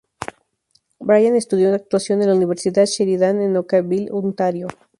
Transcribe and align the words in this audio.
Bryant 0.99 1.35
estudió 1.35 1.75
actuación 1.75 2.21
en 2.23 2.29
la 2.29 2.33
Universidad 2.35 2.85
Sheridan 2.87 3.39
en 3.39 3.55
Oakville, 3.55 4.09
Ontario. 4.11 4.67